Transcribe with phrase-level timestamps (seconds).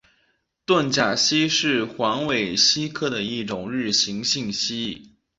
[0.65, 5.11] 盾甲蜥是环尾蜥科的一种日行性蜥蜴。